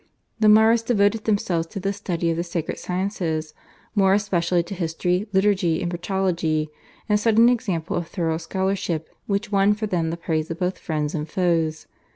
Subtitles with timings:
[0.39, 3.53] The Maurists devoted themselves to the study of the sacred sciences,
[3.93, 6.69] more especially to history, liturgy and patrology,
[7.07, 10.79] and set an example of thorough scholarship which won for them the praise of both
[10.79, 11.85] friends and foes.